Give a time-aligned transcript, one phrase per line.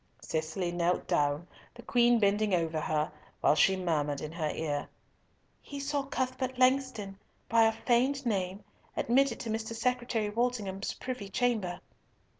[0.19, 3.11] Cicely knelt down, the Queen bending over her,
[3.41, 4.89] while she murmured in her ear,
[5.61, 8.63] "He saw Cuthbert Langston, by a feigned name,
[8.97, 9.75] admitted to Mr.
[9.75, 11.81] Secretary Walsingham's privy chamber."